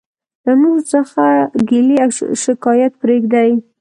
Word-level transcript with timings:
له 0.45 0.53
نورو 0.61 0.81
څخه 0.93 1.23
ګيلي 1.69 1.97
او 2.03 2.11
او 2.29 2.35
شکايت 2.45 2.93
پريږدٸ. 3.01 3.33